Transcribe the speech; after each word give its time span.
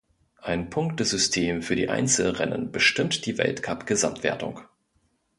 Ein 0.41 0.71
Punktesystem 0.71 1.61
für 1.61 1.75
die 1.75 1.87
Einzelrennen 1.89 2.71
bestimmt 2.71 3.27
die 3.27 3.37
Weltcup-Gesamtwertung. 3.37 4.61